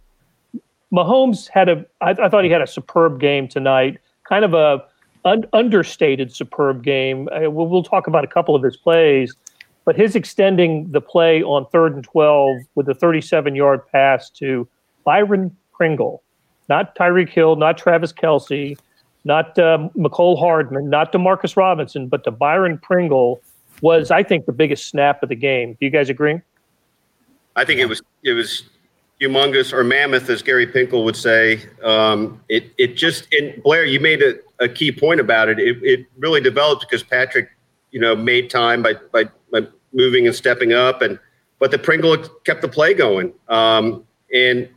[0.93, 3.97] Mahomes had a, I, I thought he had a superb game tonight,
[4.29, 4.85] kind of a
[5.25, 7.27] un, understated superb game.
[7.31, 9.35] Uh, we'll, we'll talk about a couple of his plays,
[9.83, 14.67] but his extending the play on third and 12 with a 37 yard pass to
[15.03, 16.23] Byron Pringle,
[16.69, 18.77] not Tyreek Hill, not Travis Kelce,
[19.25, 23.41] not Mecole Hardman, not Demarcus Robinson, but to Byron Pringle
[23.81, 25.73] was, I think, the biggest snap of the game.
[25.73, 26.39] Do you guys agree?
[27.55, 28.63] I think it was it was
[29.21, 31.61] humongous or mammoth, as Gary Pinkel would say.
[31.83, 35.59] Um, it it just and Blair, you made a, a key point about it.
[35.59, 35.77] it.
[35.81, 37.49] It really developed because Patrick,
[37.91, 41.19] you know, made time by by, by moving and stepping up, and
[41.59, 43.33] but the Pringle kept the play going.
[43.47, 44.67] Um, and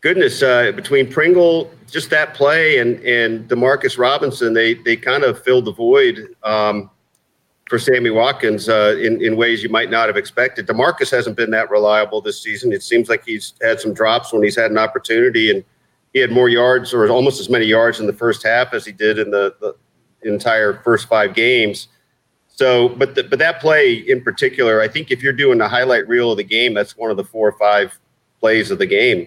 [0.00, 5.42] goodness, uh, between Pringle, just that play, and and Demarcus Robinson, they they kind of
[5.42, 6.34] filled the void.
[6.42, 6.90] Um,
[7.72, 10.66] for Sammy Watkins uh, in in ways you might not have expected.
[10.66, 12.70] Demarcus hasn't been that reliable this season.
[12.70, 15.64] It seems like he's had some drops when he's had an opportunity, and
[16.12, 18.92] he had more yards or almost as many yards in the first half as he
[18.92, 19.74] did in the, the
[20.30, 21.88] entire first five games.
[22.48, 26.06] So, but the, but that play in particular, I think if you're doing the highlight
[26.06, 27.98] reel of the game, that's one of the four or five
[28.38, 29.26] plays of the game.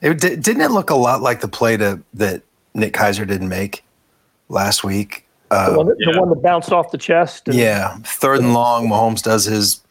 [0.00, 3.82] It, didn't it look a lot like the play to, that Nick Keizer didn't make
[4.48, 5.21] last week?
[5.52, 6.12] Uh, the, one that, yeah.
[6.12, 7.46] the, one that, bounced off the chest.
[7.46, 8.88] And- yeah, third and long.
[8.88, 9.82] Mahomes does his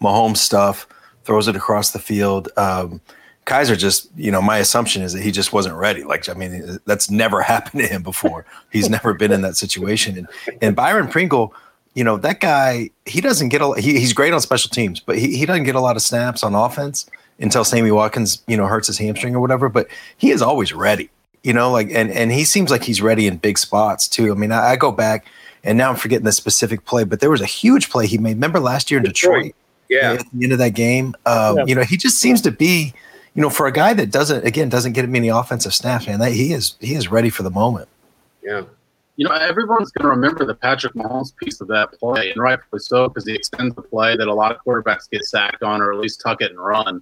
[0.00, 0.86] Mahomes stuff,
[1.24, 2.50] throws it across the field.
[2.56, 3.00] Um,
[3.46, 6.02] Keizer just, you know, my assumption is that he just wasn't ready.
[6.02, 8.44] Like, I mean, that's never happened to him before.
[8.70, 10.18] He's never been in that situation.
[10.18, 10.28] And,
[10.60, 11.54] and Byron Pringle,
[11.94, 15.16] you know, that guy, he doesn't get a, he, he's great on special teams, but
[15.16, 17.06] he, he doesn't get a lot of snaps on offense
[17.38, 19.70] until Sammy Watkins, you know, hurts his hamstring or whatever.
[19.70, 21.08] But he is always ready
[21.46, 24.32] you know, like and and he seems like he's ready in big spots too.
[24.32, 25.26] I mean, I, I, go back
[25.62, 28.34] and now I'm forgetting the specific play, but there was a huge play he made.
[28.34, 29.54] Remember last year in Detroit?
[29.88, 30.14] Yeah.
[30.14, 31.64] At the end of that game, um, yeah.
[31.66, 32.92] you know, he just seems to be,
[33.36, 36.32] you know, for a guy that doesn't again doesn't get many offensive snaps, man, that
[36.32, 37.88] he is he is ready for the moment.
[38.42, 38.62] Yeah.
[39.14, 42.80] You know, everyone's going to remember the Patrick Mahomes piece of that play, and rightfully
[42.80, 45.92] so, because he extends the play that a lot of quarterbacks get sacked on, or
[45.92, 47.00] at least tuck it and run.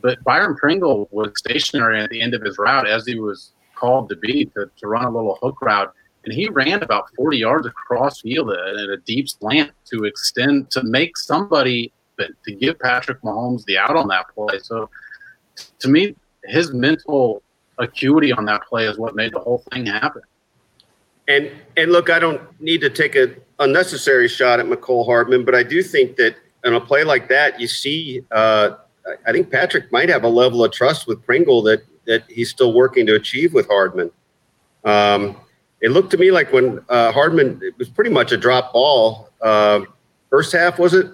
[0.00, 4.08] But Byron Pringle was stationary at the end of his route as he was called
[4.08, 5.92] to be to, to run a little hook route.
[6.24, 10.82] And he ran about 40 yards across field at a deep slant to extend, to
[10.82, 14.58] make somebody, to give Patrick Mahomes the out on that play.
[14.58, 14.90] So
[15.78, 17.42] to me, his mental
[17.78, 20.22] acuity on that play is what made the whole thing happen.
[21.28, 25.54] And and look, I don't need to take a unnecessary shot at Mecole Hardman, but
[25.54, 28.70] I do think that in a play like that, you see, uh,
[29.26, 32.72] I think Patrick might have a level of trust with Pringle that that he's still
[32.72, 34.10] working to achieve with Hardman.
[34.84, 35.36] Um,
[35.80, 39.28] it looked to me like when uh, Hardman, it was pretty much a drop ball.
[39.40, 39.82] Uh,
[40.30, 41.06] first half, was it?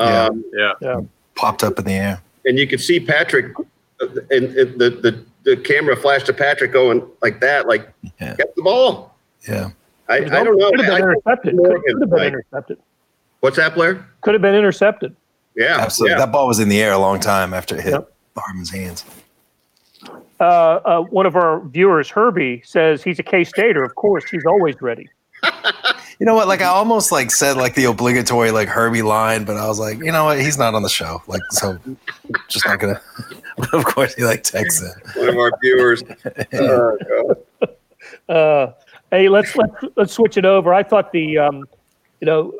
[0.00, 0.72] Um, yeah.
[0.80, 1.00] yeah.
[1.36, 2.22] Popped up in the air.
[2.44, 3.54] And you could see Patrick,
[4.00, 7.88] uh, and, and the, the, the camera flashed to Patrick going like that, like,
[8.20, 8.34] yeah.
[8.34, 9.14] get the ball.
[9.48, 9.70] Yeah.
[10.08, 10.70] I, I don't know.
[10.70, 11.56] Could have been intercepted.
[11.56, 12.78] Could, could have been like, intercepted.
[13.40, 14.08] What's that, Blair?
[14.22, 15.14] Could have been intercepted.
[15.54, 15.76] Yeah.
[15.78, 16.14] Absolutely.
[16.14, 16.18] Yeah.
[16.18, 18.12] That ball was in the air a long time after it hit yep.
[18.36, 19.04] Hardman's hands.
[20.44, 23.82] Uh, uh, one of our viewers, Herbie, says he's a K Stater.
[23.82, 25.08] Of course, he's always ready.
[26.18, 26.48] you know what?
[26.48, 29.98] Like I almost like said like the obligatory like Herbie line, but I was like,
[29.98, 30.38] you know what?
[30.38, 31.22] He's not on the show.
[31.26, 31.78] Like so,
[32.48, 33.00] just not gonna.
[33.72, 35.18] of course, he like texts it.
[35.18, 36.02] One of our viewers.
[36.52, 38.72] uh, uh,
[39.10, 40.74] hey, let's let's let's switch it over.
[40.74, 41.64] I thought the um,
[42.20, 42.52] you know,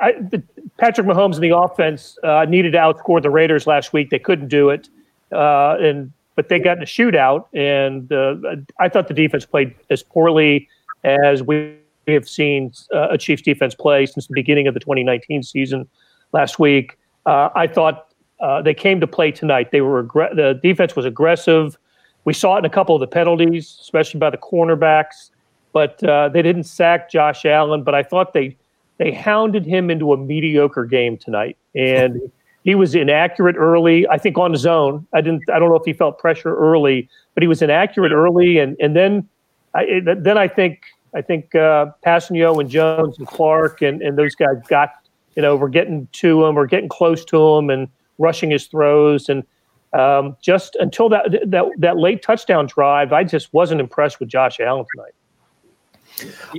[0.00, 0.42] I, the,
[0.78, 4.08] Patrick Mahomes in the offense uh, needed to outscore the Raiders last week.
[4.08, 4.88] They couldn't do it,
[5.30, 8.36] uh, and but they got in a shootout, and uh,
[8.80, 10.68] I thought the defense played as poorly
[11.04, 11.76] as we
[12.08, 15.88] have seen uh, a Chiefs defense play since the beginning of the 2019 season.
[16.32, 18.08] Last week, uh, I thought
[18.40, 19.70] uh, they came to play tonight.
[19.70, 21.78] They were aggr- the defense was aggressive.
[22.24, 25.30] we saw it in a couple of the penalties, especially by the cornerbacks.
[25.72, 27.82] But uh, they didn't sack Josh Allen.
[27.84, 28.56] But I thought they
[28.98, 32.20] they hounded him into a mediocre game tonight, and
[32.64, 34.08] he was inaccurate early.
[34.08, 35.06] I think on his own.
[35.12, 35.48] I didn't.
[35.50, 38.96] I don't know if he felt pressure early, but he was inaccurate early, and and
[38.96, 39.28] then
[39.74, 40.82] I then I think
[41.14, 44.94] I think uh, Kpassagnon and Jones and Clark and and those guys got
[45.36, 47.86] you know were getting to him or getting close to him and
[48.18, 49.44] rushing his throws and.
[49.92, 54.58] Um, just until that, that that late touchdown drive, I just wasn't impressed with Josh
[54.58, 55.14] Allen tonight.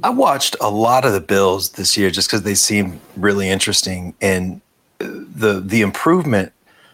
[0.03, 4.15] I watched a lot of the Bills this year just because they seem really interesting,
[4.21, 4.61] and
[4.99, 6.51] the the improvement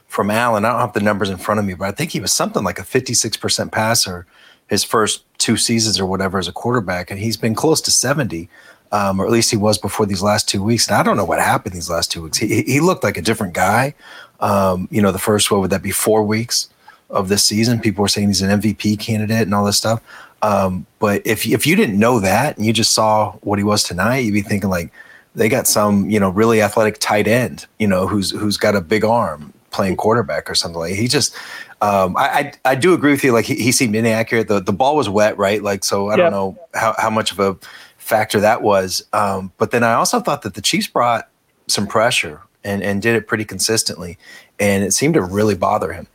[0.08, 0.66] from Allen.
[0.66, 2.64] I don't have the numbers in front of me, but I think he was something
[2.64, 4.26] like a fifty six percent passer
[4.68, 8.50] his first two seasons or whatever as a quarterback, and he's been close to seventy.
[8.94, 10.88] Um, or at least he was before these last two weeks.
[10.88, 12.38] And I don't know what happened these last two weeks.
[12.38, 13.94] He, he looked like a different guy.
[14.42, 16.68] Um, you know, the first, what would that be, four weeks
[17.10, 17.80] of this season?
[17.80, 20.04] People were saying he's an MVP candidate and all this stuff.
[20.42, 23.82] Um, but if, if you didn't know that and you just saw what he was
[23.82, 24.92] tonight, you'd be thinking like,
[25.36, 28.82] they got some, you know, really athletic tight end, you know, who's who's got a
[28.82, 30.94] big arm playing quarterback or something like.
[30.94, 31.36] He just,
[31.82, 32.22] um, I,
[32.66, 33.32] I, I do agree with you.
[33.32, 34.48] Like he, he seemed inaccurate.
[34.48, 35.64] The the ball was wet, right?
[35.64, 37.58] Like so, I don't know how how much of a
[37.98, 39.04] factor that was.
[39.14, 41.30] Um, but then I also thought that the Chiefs brought
[41.68, 44.18] some pressure and and did it pretty consistently,
[44.60, 46.08] and it seemed to really bother him.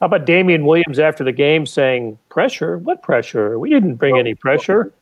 [0.00, 2.78] How about Damien Williams after the game saying, "Pressure?
[2.78, 3.58] What pressure?
[3.58, 4.92] We didn't bring any pressure."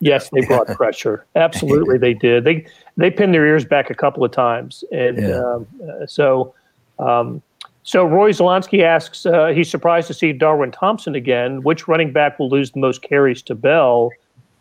[0.00, 1.26] Yes, they brought pressure.
[1.34, 2.44] Absolutely, they did.
[2.44, 5.40] They they pinned their ears back a couple of times, and yeah.
[5.40, 6.54] um, uh, so
[6.98, 7.42] um,
[7.82, 11.62] so Roy Zelensky asks, uh, he's surprised to see Darwin Thompson again.
[11.62, 14.10] Which running back will lose the most carries to Bell,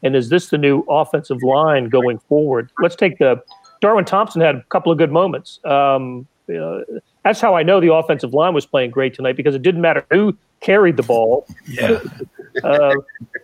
[0.04, 2.71] and is this the new offensive line going forward?
[2.80, 3.41] Let's take the
[3.82, 5.60] Darwin Thompson had a couple of good moments.
[5.65, 6.84] Um, you know,
[7.23, 10.06] that's how I know the offensive line was playing great tonight because it didn't matter
[10.12, 11.45] who carried the ball.
[11.67, 12.00] Yeah.
[12.63, 12.95] Uh,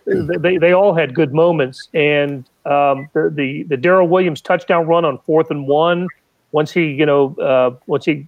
[0.06, 1.88] they, they all had good moments.
[1.94, 6.08] And um, the, the, the Darrel Williams touchdown run on fourth and one,
[6.52, 8.26] once he, you know, uh, once he,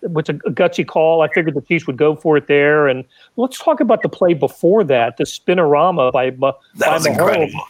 [0.00, 2.88] what's a, a gutsy call, I figured the Chiefs would go for it there.
[2.88, 3.04] And
[3.36, 7.10] let's talk about the play before that, the spinorama by, by that was Mahomes.
[7.10, 7.64] incredible.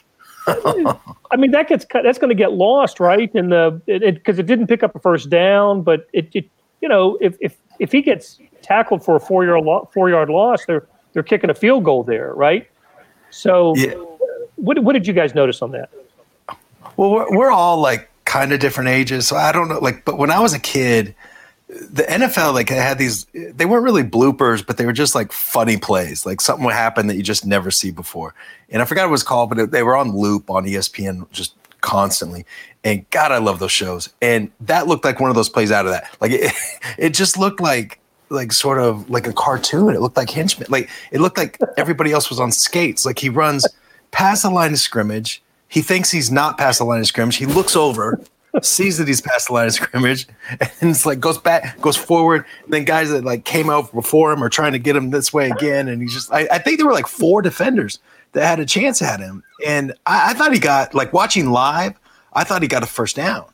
[1.31, 3.33] I mean, that gets that's going to get lost, right?
[3.35, 6.89] In the because it, it, didn't pick up a first down, but it, it you
[6.89, 10.67] know if if if he gets tackled for a four yard lo- four yard loss,
[10.67, 12.69] they're they're kicking a field goal there, right?
[13.31, 13.95] So, Yeah.
[14.57, 15.91] what what did you guys notice on that?
[16.97, 19.79] Well, we're, we're all like kind of different ages, so I don't know.
[19.79, 21.15] Like, but when I was a kid,
[21.69, 23.27] the NFL like had these.
[23.33, 26.27] They weren't really bloopers, but they were just like funny plays.
[26.27, 28.35] Like something would happen that you just never see before.
[28.69, 31.31] And I forgot what it was called, but it, they were on loop on ESPN
[31.31, 32.45] just constantly.
[32.85, 34.11] And God, I love those shows.
[34.21, 36.15] And that looked like one of those plays out of that.
[36.21, 36.53] Like it,
[36.99, 37.99] it just looked like
[38.33, 39.95] like sort of like a cartoon.
[39.95, 40.69] It looked like henchman.
[40.71, 43.07] Like it looked like everybody else was on skates.
[43.07, 43.67] Like he runs
[44.11, 45.43] past the line of scrimmage.
[45.69, 47.37] He thinks he's not past the line of scrimmage.
[47.37, 48.21] He looks over,
[48.61, 50.27] sees that he's past the line of scrimmage,
[50.61, 52.45] and it's like goes back, goes forward.
[52.65, 55.33] And then guys that like came out before him are trying to get him this
[55.33, 55.89] way again.
[55.89, 57.99] And he's just I, I think there were like four defenders
[58.33, 59.43] that had a chance at him.
[59.67, 61.99] And I, I thought he got like watching live,
[62.33, 63.45] I thought he got a first down.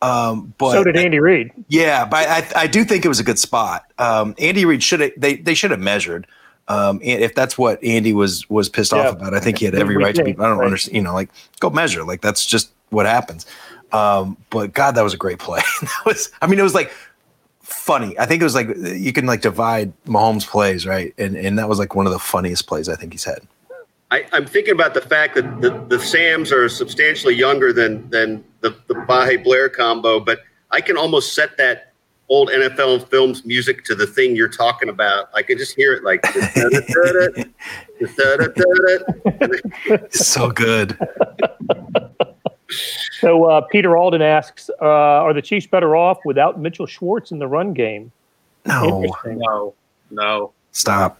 [0.00, 1.50] Um, but so did Andy Reid.
[1.68, 3.84] yeah, but I, I do think it was a good spot.
[3.98, 6.26] Um, Andy Reid should have they they should have measured.
[6.68, 9.08] Um, and if that's what Andy was was pissed Yeah.
[9.08, 10.32] off about, I think he had every right to be.
[10.32, 10.66] I don't right.
[10.66, 11.30] understand, you know, like
[11.60, 12.04] go measure.
[12.04, 13.46] Like that's just what happens.
[13.90, 15.62] Um, but God, that was a great play.
[15.80, 16.92] that was, I mean, it was like
[17.62, 18.18] funny.
[18.18, 21.14] I think it was like you can like divide Mahomes plays, right?
[21.18, 23.40] And and that was like one of the funniest plays I think he's had.
[24.10, 28.44] I, I'm thinking about the fact that the, the Sams are substantially younger than than
[28.60, 30.40] the, the Vahe Blair combo, but
[30.70, 31.92] I can almost set that
[32.30, 35.30] old NFL films music to the thing you're talking about.
[35.34, 36.24] I can just hear it like
[40.10, 40.98] so good.
[43.20, 47.38] So uh, Peter Alden asks, uh, "Are the Chiefs better off without Mitchell Schwartz in
[47.38, 48.12] the run game?"
[48.66, 49.74] No, No,
[50.10, 50.52] no.
[50.72, 51.18] stop.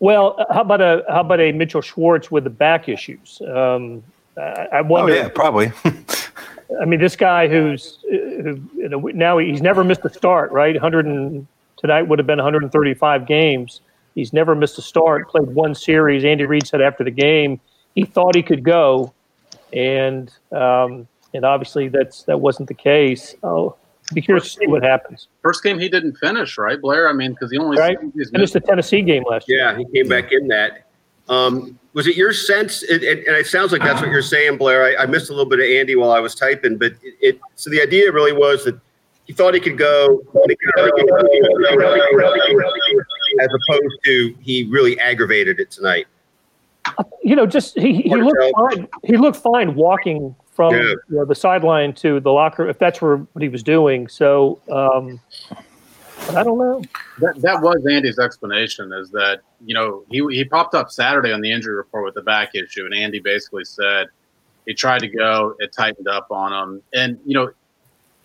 [0.00, 3.40] Well, uh, how about a how about a Mitchell Schwartz with the back issues?
[3.46, 4.02] Um,
[4.36, 4.40] I,
[4.72, 5.14] I Oh wonder.
[5.14, 5.72] yeah, probably.
[6.80, 10.50] I mean, this guy who's uh, who, you know, now he's never missed a start,
[10.52, 10.74] right?
[10.74, 13.80] 100 and tonight would have been 135 games.
[14.14, 15.28] He's never missed a start.
[15.28, 16.24] Played one series.
[16.24, 17.60] Andy Reid said after the game
[17.94, 19.12] he thought he could go,
[19.72, 23.34] and um, and obviously that's that wasn't the case.
[23.42, 23.76] Oh,
[24.14, 25.28] be curious to see what happens.
[25.42, 27.08] First game he didn't finish, right, Blair?
[27.08, 29.58] I mean, because he only Right, he's finished the Tennessee game last year.
[29.58, 30.86] Yeah, he came back in that.
[31.28, 32.82] Um, was it your sense?
[32.82, 34.84] It, it, and it sounds like that's what you're saying, Blair.
[34.84, 37.40] I, I missed a little bit of Andy while I was typing, but it, it.
[37.54, 38.78] So the idea really was that
[39.24, 40.22] he thought he could go,
[43.40, 46.06] as opposed to he really aggravated it tonight.
[47.22, 48.88] You know, just he, he looked fine.
[49.04, 50.80] He looked fine walking from Yeah.
[50.80, 54.06] you know, the sideline to the locker, if that's where what he was doing.
[54.08, 55.20] So um,
[56.26, 56.82] but I don't know.
[57.18, 61.40] That, that was Andy's explanation is that, you know, he, he popped up Saturday on
[61.40, 64.06] the injury report with the back issue, and Andy basically said
[64.66, 66.82] he tried to go, it tightened up on him.
[66.94, 67.50] And, you know,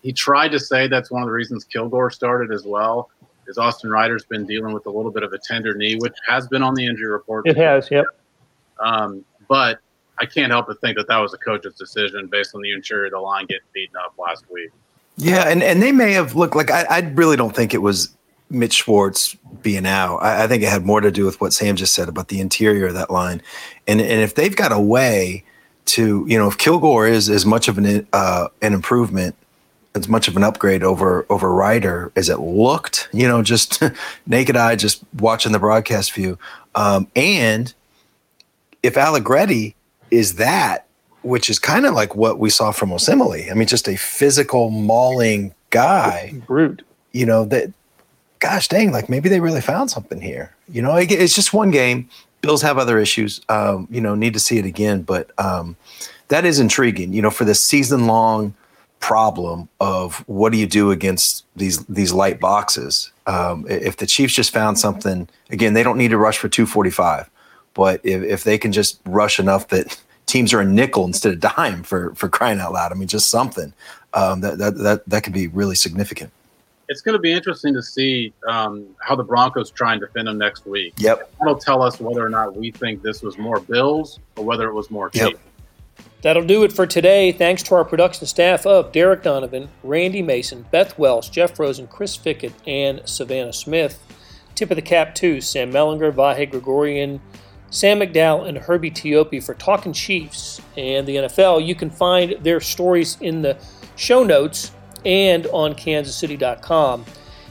[0.02, 3.10] he tried to say that's one of the reasons Kilgore started as well,
[3.48, 6.46] is Austin Reiter's been dealing with a little bit of a tender knee, which has
[6.46, 7.48] been on the injury report.
[7.48, 8.06] It has, yep.
[8.78, 9.80] Um, but
[10.20, 13.06] I can't help but think that that was a coach's decision based on the interior
[13.06, 14.70] of the line getting beaten up last week.
[15.16, 18.14] Yeah, and, and they may have looked like I, I really don't think it was
[18.50, 20.18] Mitch Schwartz being out.
[20.18, 22.40] I, I think it had more to do with what Sam just said about the
[22.40, 23.42] interior of that line,
[23.86, 25.44] and and if they've got a way
[25.86, 29.34] to you know if Kilgore is as much of an uh, an improvement,
[29.94, 33.82] as much of an upgrade over over Reiter as it looked, you know, just
[34.26, 36.38] naked eye, just watching the broadcast view,
[36.74, 37.74] um, and
[38.82, 39.74] if Allegretti
[40.10, 40.86] is that,
[41.22, 43.50] which is kind of like what we saw from Osemele.
[43.50, 46.34] I mean, just a physical mauling guy.
[46.46, 46.82] Brute.
[47.12, 47.72] You know, that
[48.40, 50.54] gosh dang, like maybe they really found something here.
[50.68, 52.08] You know, it- it's just one game.
[52.40, 53.40] Bills have other issues.
[53.48, 55.76] Um, you know, need to see it again, but um,
[56.28, 57.12] that is intriguing.
[57.12, 58.54] You know, for this season long
[59.00, 63.10] problem of what do you do against these these light boxes?
[63.26, 66.64] Um, if the Chiefs just found something, again, they don't need to rush for two
[66.66, 67.28] forty five,
[67.78, 71.38] but if, if they can just rush enough that teams are a nickel instead of
[71.38, 73.72] dime for for crying out loud, I mean, just something
[74.14, 76.32] um, that that that that could be really significant.
[76.88, 80.38] It's going to be interesting to see um, how the Broncos try and defend them
[80.38, 80.94] next week.
[80.96, 81.30] Yep.
[81.38, 84.72] That'll tell us whether or not we think this was more Bills or whether it
[84.72, 85.30] was more Yep.
[85.30, 85.40] Chiefs.
[86.22, 87.30] That'll do it for today.
[87.30, 92.16] Thanks to our production staff of Derek Donovan, Randy Mason, Beth Welsh, Jeff Rosen, Chris
[92.16, 94.02] Fickett, and Savannah Smith.
[94.54, 97.20] Tip of the cap to Sam Mellinger, Vahe Gregorian,
[97.70, 101.66] Sam McDowell, and Herbie Teope for Talking Chiefs and the NFL.
[101.66, 103.58] You can find their stories in the
[103.96, 104.72] show notes
[105.04, 107.04] and on kansascity.com.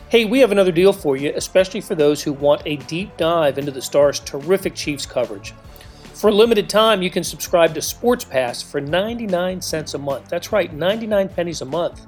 [0.10, 3.58] Hey, we have another deal for you, especially for those who want a deep dive
[3.58, 5.54] into the Stars' terrific Chiefs coverage.
[6.14, 10.30] For a limited time, you can subscribe to Sports Pass for 99 cents a month.
[10.30, 12.08] That's right, 99 pennies a month.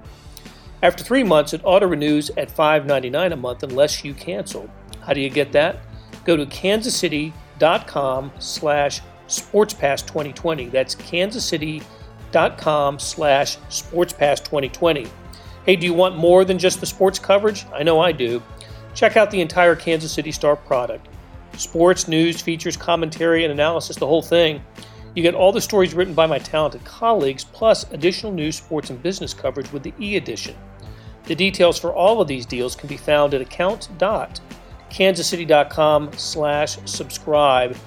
[0.82, 4.68] After three months, it auto renews at $5.99 a month unless you cancel.
[5.02, 5.82] How do you get that?
[6.24, 7.34] Go to kansascity.com
[8.40, 10.72] slash sportspass2020.
[10.72, 15.10] That's kansascity.com slash sportspass2020.
[15.66, 17.66] Hey, do you want more than just the sports coverage?
[17.74, 18.42] I know I do.
[18.96, 21.08] Check out the entire Kansas City Star product
[21.58, 24.64] sports, news, features, commentary, and analysis, the whole thing.
[25.16, 29.04] You get all the stories written by my talented colleagues, plus additional news, sports, and
[29.04, 30.56] business coverage with the e edition.
[31.26, 33.42] The details for all of these deals can be found at
[34.90, 37.78] account.kansascity.com slash subscribe.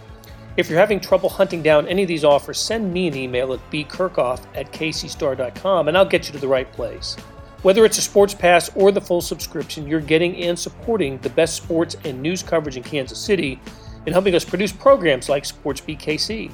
[0.56, 3.70] If you're having trouble hunting down any of these offers, send me an email at
[3.70, 7.16] bkirkhoff at kcstar.com and I'll get you to the right place.
[7.62, 11.56] Whether it's a sports pass or the full subscription, you're getting and supporting the best
[11.56, 13.60] sports and news coverage in Kansas City
[14.04, 16.50] and helping us produce programs like SportsBeat KC.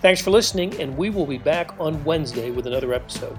[0.00, 3.36] Thanks for listening, and we will be back on Wednesday with another episode.